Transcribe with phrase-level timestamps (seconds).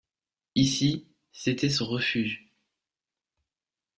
[0.55, 2.49] Ici, c’était son refuge.